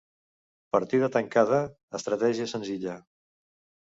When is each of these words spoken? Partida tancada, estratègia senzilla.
Partida 0.75 1.09
tancada, 1.15 1.59
estratègia 1.99 2.47
senzilla. 2.55 2.97